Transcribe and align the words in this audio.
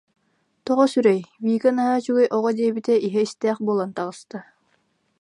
Тоҕо 0.65 0.85
сүрэй, 0.93 1.19
Вика 1.45 1.69
наһаа 1.77 1.97
үчүгэй 1.99 2.27
оҕо 2.37 2.49
диэбитэ 2.57 2.93
иһэ 3.07 3.21
истээх 3.27 3.57
буолан 3.65 3.91
таҕыста 3.97 4.37